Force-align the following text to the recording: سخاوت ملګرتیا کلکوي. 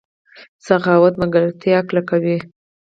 سخاوت 0.65 1.13
ملګرتیا 1.21 1.79
کلکوي. 1.89 2.37